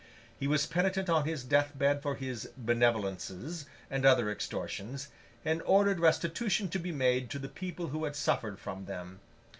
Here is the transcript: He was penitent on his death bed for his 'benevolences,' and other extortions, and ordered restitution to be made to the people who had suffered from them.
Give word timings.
He 0.39 0.47
was 0.47 0.65
penitent 0.65 1.11
on 1.11 1.25
his 1.27 1.43
death 1.43 1.77
bed 1.77 2.01
for 2.01 2.15
his 2.15 2.49
'benevolences,' 2.57 3.67
and 3.87 4.03
other 4.03 4.31
extortions, 4.31 5.09
and 5.45 5.61
ordered 5.61 5.99
restitution 5.99 6.69
to 6.69 6.79
be 6.79 6.91
made 6.91 7.29
to 7.29 7.37
the 7.37 7.47
people 7.47 7.89
who 7.89 8.05
had 8.05 8.15
suffered 8.15 8.57
from 8.57 8.85
them. 8.85 9.19